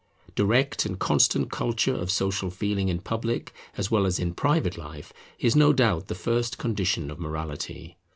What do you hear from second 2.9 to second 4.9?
public as well as in private